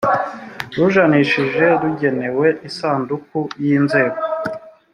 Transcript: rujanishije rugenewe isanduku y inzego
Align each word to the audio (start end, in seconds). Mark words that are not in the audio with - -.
rujanishije 0.77 1.65
rugenewe 1.81 2.47
isanduku 2.69 3.39
y 3.63 3.65
inzego 3.77 4.19